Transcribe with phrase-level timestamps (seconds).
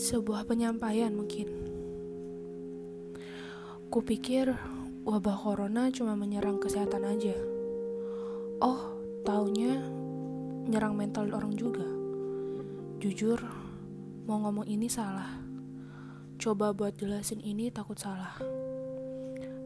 [0.00, 1.52] Sebuah penyampaian mungkin.
[3.92, 4.48] Kupikir
[5.04, 7.36] wabah corona cuma menyerang kesehatan aja.
[8.64, 8.96] Oh,
[9.28, 9.76] taunya
[10.72, 11.84] nyerang mental orang juga.
[12.96, 13.44] Jujur,
[14.24, 15.36] mau ngomong ini salah.
[16.40, 18.40] Coba buat jelasin ini takut salah.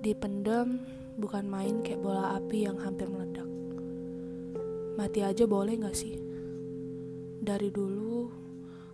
[0.00, 0.80] Dipendam
[1.20, 3.44] bukan main kayak bola api yang hampir meledak.
[4.96, 6.16] Mati aja boleh gak sih?
[7.44, 8.11] Dari dulu,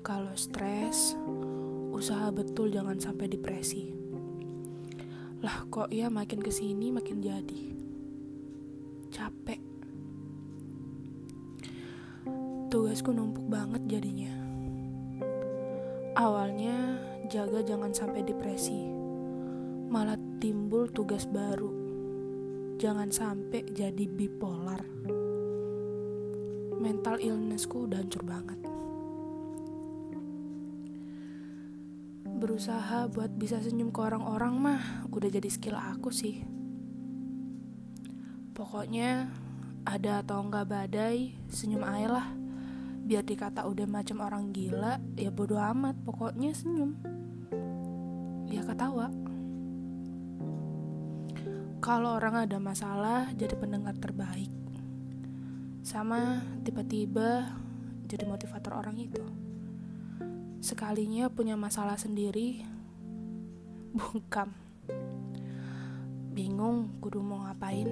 [0.00, 1.12] kalau stres,
[1.92, 3.92] usaha betul jangan sampai depresi.
[5.44, 7.62] Lah kok ya makin ke sini makin jadi.
[9.12, 9.60] Capek.
[12.72, 14.32] Tugasku numpuk banget jadinya.
[16.16, 16.96] Awalnya
[17.28, 18.88] jaga jangan sampai depresi.
[19.92, 21.72] Malah timbul tugas baru.
[22.80, 24.80] Jangan sampai jadi bipolar
[26.80, 28.69] mental illnessku udah hancur banget.
[32.40, 34.80] Berusaha buat bisa senyum ke orang-orang mah
[35.12, 36.40] udah jadi skill aku sih.
[38.56, 39.28] Pokoknya
[39.84, 42.26] ada atau enggak badai, senyum aja lah.
[43.04, 46.96] Biar dikata udah macam orang gila, ya bodo amat, pokoknya senyum.
[48.48, 49.12] Ya ketawa.
[51.84, 54.48] Kalau orang ada masalah, jadi pendengar terbaik
[55.80, 57.50] sama tiba-tiba
[58.08, 59.49] jadi motivator orang itu.
[60.60, 62.60] Sekalinya punya masalah sendiri,
[63.96, 64.52] bungkam.
[66.36, 67.88] Bingung kudu mau ngapain.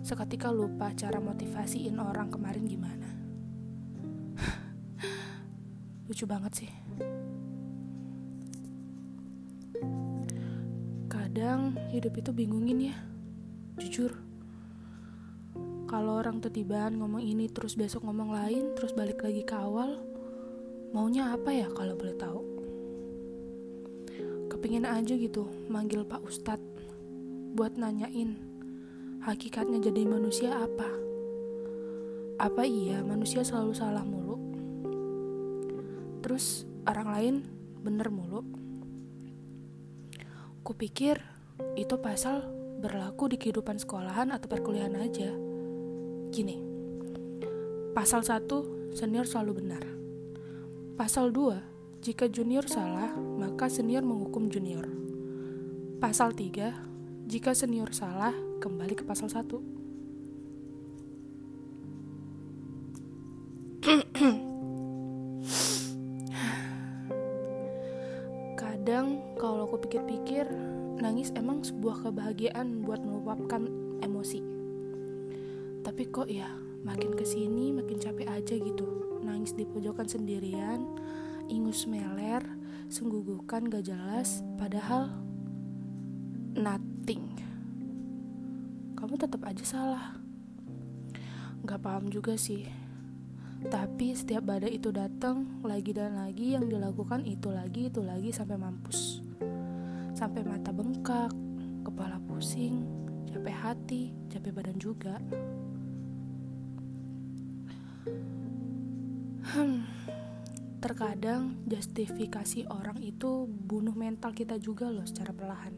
[0.00, 3.08] Seketika lupa cara motivasiin orang kemarin gimana.
[6.08, 6.72] Lucu banget sih.
[11.12, 12.96] Kadang hidup itu bingungin ya,
[13.76, 14.24] jujur
[15.84, 20.02] kalau orang tibaan ngomong ini terus besok ngomong lain terus balik lagi ke awal
[20.94, 22.40] maunya apa ya kalau boleh tahu?
[24.46, 26.62] Kepingin aja gitu manggil Pak Ustadz
[27.58, 28.38] buat nanyain
[29.26, 30.86] hakikatnya jadi manusia apa?
[32.38, 34.38] Apa iya manusia selalu salah mulu?
[36.22, 37.34] Terus orang lain
[37.82, 38.46] bener mulu?
[40.62, 41.18] Kupikir
[41.74, 42.46] itu pasal
[42.78, 45.34] berlaku di kehidupan sekolahan atau perkuliahan aja.
[46.30, 46.56] Gini,
[47.98, 50.03] pasal 1, senior selalu benar.
[50.94, 51.58] Pasal 2,
[52.06, 54.86] jika junior salah, maka senior menghukum junior.
[55.98, 56.70] Pasal 3,
[57.26, 58.30] jika senior salah,
[58.62, 59.58] kembali ke pasal 1.
[68.62, 70.46] Kadang kalau aku pikir-pikir,
[71.02, 73.66] nangis emang sebuah kebahagiaan buat meluapkan
[73.98, 74.54] emosi
[75.84, 76.48] tapi kok ya
[76.80, 80.84] makin ke sini makin capek aja gitu nangis di pojokan sendirian
[81.48, 82.44] ingus meler
[82.92, 85.08] senggugukan gak jelas padahal
[86.54, 87.34] nothing.
[88.94, 90.16] Kamu tetap aja salah.
[91.64, 92.68] Gak paham juga sih.
[93.64, 98.60] Tapi setiap badai itu datang lagi dan lagi yang dilakukan itu lagi itu lagi sampai
[98.60, 99.24] mampus.
[100.12, 101.32] Sampai mata bengkak
[101.84, 104.02] kepala pusing capek hati
[104.32, 105.20] capek badan juga
[109.54, 109.86] Hmm,
[110.82, 115.74] terkadang justifikasi orang itu bunuh mental kita juga loh secara perlahan.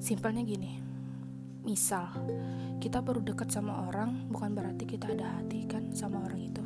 [0.00, 0.80] Simpelnya gini,
[1.68, 2.08] misal
[2.80, 6.64] kita baru dekat sama orang bukan berarti kita ada hati kan sama orang itu.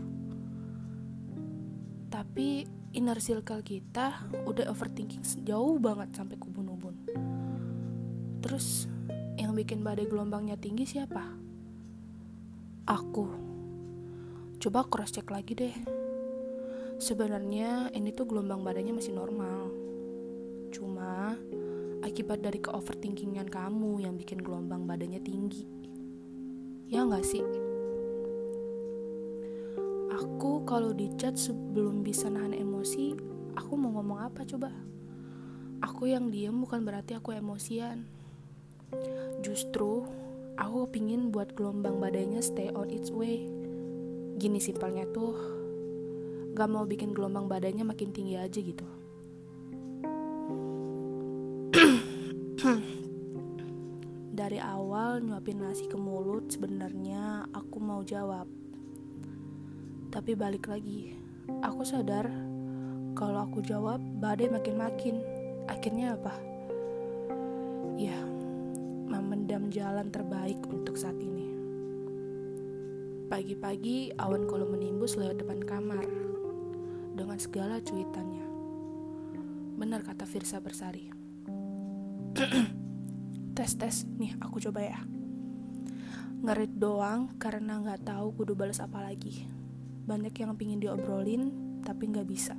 [2.06, 2.62] Tapi
[2.94, 6.94] inner circle kita udah overthinking jauh banget sampai kubun-ubun.
[8.46, 8.86] Terus
[9.34, 11.34] yang bikin badai gelombangnya tinggi siapa?
[12.86, 13.41] Aku
[14.62, 15.74] Coba cross check lagi deh.
[17.02, 19.74] Sebenarnya ini tuh gelombang badannya masih normal.
[20.70, 21.34] Cuma
[21.98, 25.66] akibat dari ke overthinkingan kamu yang bikin gelombang badannya tinggi.
[26.86, 27.42] Ya nggak sih?
[30.14, 33.18] Aku kalau dicat sebelum bisa nahan emosi,
[33.58, 34.70] aku mau ngomong apa coba?
[35.82, 38.06] Aku yang diem bukan berarti aku emosian.
[39.42, 40.06] Justru
[40.54, 43.61] aku pingin buat gelombang badannya stay on its way
[44.42, 45.38] gini simpelnya tuh
[46.58, 48.82] gak mau bikin gelombang badannya makin tinggi aja gitu.
[54.42, 58.50] Dari awal nyuapin nasi ke mulut sebenarnya aku mau jawab.
[60.10, 61.14] Tapi balik lagi
[61.62, 62.26] aku sadar
[63.14, 65.22] kalau aku jawab badai makin-makin.
[65.70, 66.34] Akhirnya apa?
[67.94, 68.18] Ya
[69.06, 71.51] memendam jalan terbaik untuk saat ini
[73.32, 76.04] Pagi-pagi awan kalau menimbus lewat depan kamar.
[77.16, 78.44] dengan segala cuitannya.
[79.80, 81.08] Benar kata Firsa Bersari.
[83.56, 85.00] tes tes, nih aku coba ya.
[86.44, 89.48] Ngerit doang karena nggak tahu kudu balas apa lagi.
[90.04, 91.48] Banyak yang pingin diobrolin
[91.80, 92.52] tapi nggak bisa.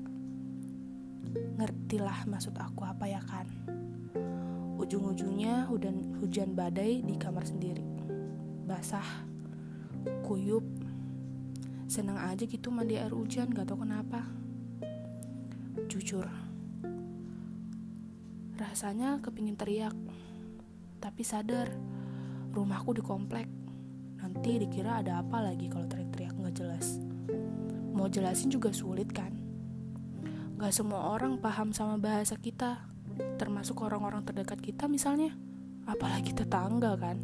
[1.62, 3.46] Ngertilah maksud aku apa ya kan?
[4.82, 7.86] Ujung-ujungnya hujan badai di kamar sendiri.
[8.66, 9.33] Basah,
[10.34, 10.66] kuyup,
[11.86, 14.26] senang aja gitu mandi air hujan gak tau kenapa.
[15.86, 16.26] Jujur
[18.58, 19.94] rasanya kepingin teriak
[20.98, 21.70] tapi sadar
[22.50, 23.46] rumahku di komplek
[24.18, 26.98] nanti dikira ada apa lagi kalau teriak-teriak nggak jelas.
[27.94, 29.30] Mau jelasin juga sulit kan?
[30.58, 32.82] Gak semua orang paham sama bahasa kita
[33.38, 35.38] termasuk orang-orang terdekat kita misalnya.
[35.86, 37.22] Apalagi tetangga kan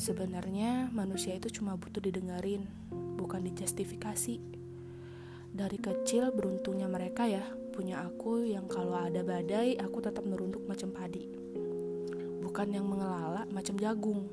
[0.00, 2.64] Sebenarnya manusia itu cuma butuh didengarin,
[3.20, 4.40] bukan dijustifikasi.
[5.52, 7.44] Dari kecil beruntungnya mereka ya,
[7.76, 11.28] punya aku yang kalau ada badai aku tetap merunduk macam padi.
[12.40, 14.24] Bukan yang mengelala macam jagung.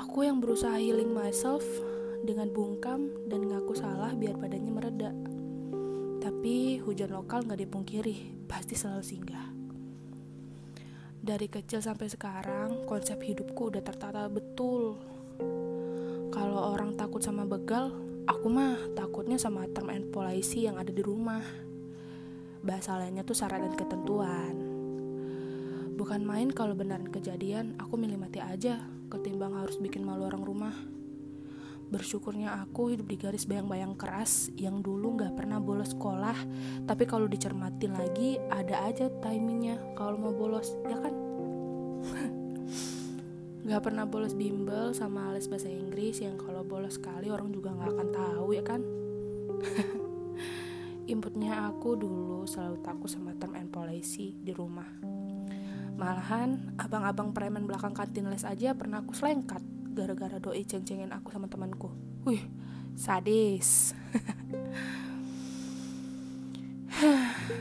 [0.00, 1.60] Aku yang berusaha healing myself
[2.24, 5.12] dengan bungkam dan ngaku salah biar badannya mereda.
[6.24, 9.51] Tapi hujan lokal gak dipungkiri, pasti selalu singgah.
[11.22, 14.98] Dari kecil sampai sekarang, konsep hidupku udah tertata betul.
[16.34, 17.94] Kalau orang takut sama begal,
[18.26, 21.46] aku mah takutnya sama term and policy yang ada di rumah.
[22.66, 24.54] Bahasa lainnya tuh syarat dan ketentuan.
[25.94, 30.74] Bukan main kalau beneran kejadian, aku milih mati aja ketimbang harus bikin malu orang rumah.
[31.92, 36.32] Bersyukurnya aku hidup di garis bayang-bayang keras yang dulu gak pernah bolos sekolah,
[36.88, 41.12] tapi kalau dicermatin lagi ada aja timingnya kalau mau bolos, ya kan?
[43.68, 47.92] gak pernah bolos bimbel sama les bahasa Inggris yang kalau bolos sekali orang juga gak
[47.92, 48.80] akan tahu ya kan?
[51.12, 54.88] Inputnya aku dulu selalu takut sama term and policy di rumah.
[56.00, 59.60] Malahan abang-abang preman belakang kantin les aja pernah aku selengkat
[59.92, 61.92] gara-gara doi ceng-cengin aku sama temanku.
[62.24, 62.40] Wih,
[62.96, 63.92] sadis.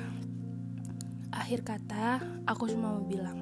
[1.44, 3.36] Akhir kata, aku cuma mau bilang,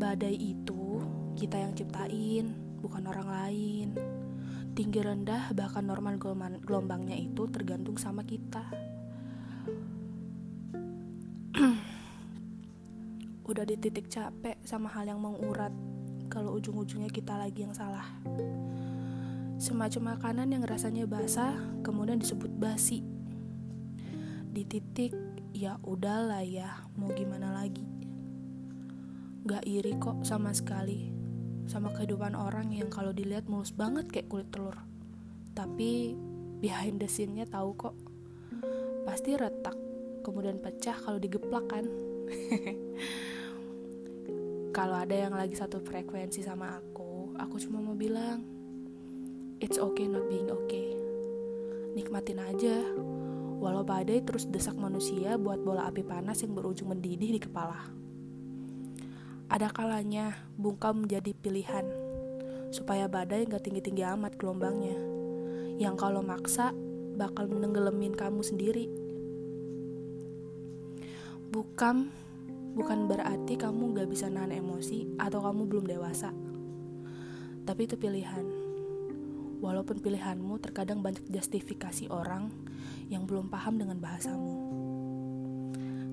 [0.00, 1.04] badai itu
[1.36, 3.92] kita yang ciptain, bukan orang lain.
[4.72, 6.16] Tinggi rendah bahkan normal
[6.64, 8.64] gelombangnya itu tergantung sama kita.
[13.50, 15.74] Udah di titik capek sama hal yang mengurat
[16.38, 18.06] kalau ujung-ujungnya kita lagi yang salah.
[19.58, 21.50] Semacam makanan yang rasanya basah,
[21.82, 23.02] kemudian disebut basi.
[24.54, 25.10] Di titik,
[25.50, 27.82] ya udahlah ya, mau gimana lagi.
[29.50, 31.10] Gak iri kok sama sekali,
[31.66, 34.78] sama kehidupan orang yang kalau dilihat mulus banget kayak kulit telur.
[35.58, 36.14] Tapi
[36.62, 37.98] behind the scene-nya tahu kok,
[39.02, 39.74] pasti retak,
[40.22, 41.82] kemudian pecah kalau digeplak kan.
[44.78, 48.46] kalau ada yang lagi satu frekuensi sama aku, aku cuma mau bilang,
[49.58, 50.94] it's okay not being okay.
[51.98, 52.86] Nikmatin aja,
[53.58, 57.90] walau badai terus desak manusia buat bola api panas yang berujung mendidih di kepala.
[59.50, 61.82] Ada kalanya bungkam menjadi pilihan,
[62.70, 64.94] supaya badai gak tinggi-tinggi amat gelombangnya,
[65.82, 66.70] yang kalau maksa
[67.18, 68.86] bakal menenggelamin kamu sendiri.
[71.50, 72.14] Bukam
[72.78, 76.30] bukan berarti kamu gak bisa nahan emosi atau kamu belum dewasa.
[77.66, 78.46] Tapi itu pilihan.
[79.58, 82.54] Walaupun pilihanmu terkadang banyak justifikasi orang
[83.10, 84.56] yang belum paham dengan bahasamu.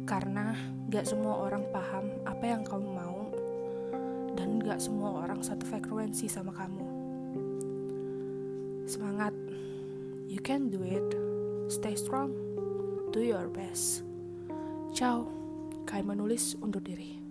[0.10, 0.58] Karena
[0.90, 3.30] gak semua orang paham apa yang kamu mau
[4.34, 6.86] dan gak semua orang satu frekuensi sama kamu.
[8.90, 9.38] Semangat,
[10.26, 11.06] you can do it.
[11.70, 12.34] Stay strong,
[13.14, 14.02] do your best.
[14.98, 15.45] Ciao.
[15.86, 17.25] Kai menulis undur diri.